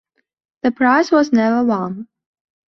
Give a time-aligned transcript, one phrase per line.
[0.63, 2.07] The prize was never won.